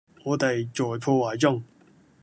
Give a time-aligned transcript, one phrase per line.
[0.23, 1.63] 我地在破壞中